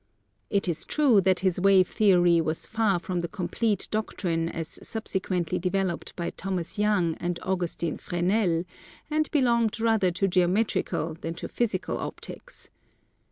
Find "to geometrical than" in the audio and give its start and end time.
10.09-11.35